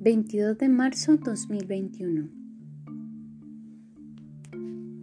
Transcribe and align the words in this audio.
22 0.00 0.56
de 0.56 0.68
marzo 0.68 1.16
2021 1.16 2.28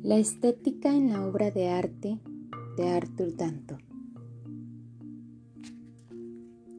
La 0.04 0.18
estética 0.18 0.96
en 0.96 1.10
la 1.10 1.28
obra 1.28 1.52
de 1.52 1.68
arte 1.68 2.22
de 2.78 2.88
Arthur 2.88 3.36
Danto 3.36 3.78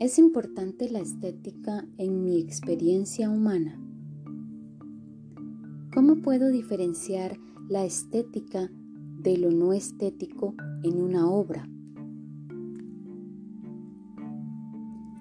Es 0.01 0.19
importante 0.19 0.89
la 0.89 1.01
estética 1.01 1.84
en 1.98 2.25
mi 2.25 2.41
experiencia 2.41 3.29
humana. 3.29 3.79
¿Cómo 5.93 6.23
puedo 6.23 6.51
diferenciar 6.51 7.37
la 7.69 7.85
estética 7.85 8.71
de 9.21 9.37
lo 9.37 9.51
no 9.51 9.75
estético 9.75 10.55
en 10.83 11.03
una 11.03 11.30
obra? 11.30 11.69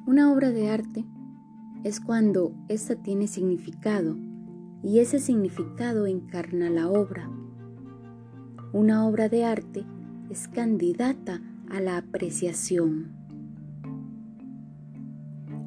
Una 0.08 0.32
obra 0.32 0.52
de 0.52 0.70
arte 0.70 1.06
es 1.86 2.00
cuando 2.00 2.52
ésta 2.68 2.96
tiene 2.96 3.28
significado 3.28 4.18
y 4.82 4.98
ese 4.98 5.20
significado 5.20 6.08
encarna 6.08 6.72
la 6.72 6.90
obra. 6.90 7.30
Una 8.74 9.08
obra 9.08 9.30
de 9.30 9.46
arte 9.46 9.86
es 10.32 10.48
candidata 10.48 11.44
a 11.70 11.80
la 11.82 11.98
apreciación. 11.98 13.12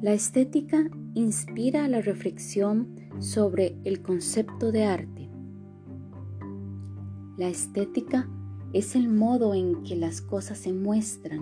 La 0.01 0.11
estética 0.11 0.89
inspira 1.13 1.87
la 1.87 2.01
reflexión 2.01 2.97
sobre 3.19 3.77
el 3.85 4.01
concepto 4.01 4.73
de 4.73 4.83
arte. 4.83 5.29
La 7.37 7.47
estética 7.47 8.27
es 8.73 8.97
el 8.97 9.07
modo 9.07 9.53
en 9.53 9.83
que 9.83 9.95
las 9.95 10.19
cosas 10.19 10.57
se 10.57 10.73
muestran, 10.73 11.39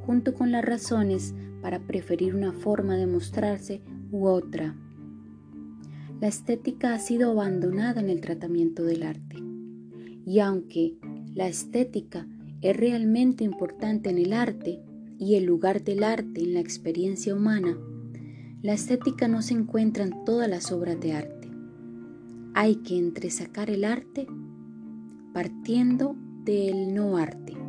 junto 0.00 0.34
con 0.34 0.52
las 0.52 0.66
razones 0.66 1.34
para 1.62 1.80
preferir 1.80 2.34
una 2.34 2.52
forma 2.52 2.96
de 2.96 3.06
mostrarse 3.06 3.80
u 4.10 4.26
otra. 4.26 4.74
La 6.20 6.28
estética 6.28 6.94
ha 6.94 6.98
sido 6.98 7.30
abandonada 7.30 8.00
en 8.00 8.08
el 8.08 8.20
tratamiento 8.20 8.84
del 8.84 9.02
arte. 9.02 9.36
Y 10.26 10.40
aunque 10.40 10.96
la 11.34 11.46
estética 11.46 12.26
es 12.60 12.76
realmente 12.76 13.44
importante 13.44 14.10
en 14.10 14.18
el 14.18 14.32
arte 14.32 14.80
y 15.18 15.36
el 15.36 15.44
lugar 15.44 15.84
del 15.84 16.02
arte 16.02 16.42
en 16.42 16.54
la 16.54 16.60
experiencia 16.60 17.34
humana, 17.34 17.78
la 18.62 18.72
estética 18.72 19.28
no 19.28 19.42
se 19.42 19.54
encuentra 19.54 20.04
en 20.04 20.24
todas 20.24 20.48
las 20.48 20.72
obras 20.72 20.98
de 21.00 21.12
arte. 21.12 21.48
Hay 22.54 22.76
que 22.76 22.98
entresacar 22.98 23.70
el 23.70 23.84
arte 23.84 24.26
partiendo 25.32 26.16
del 26.44 26.92
no 26.92 27.16
arte. 27.16 27.67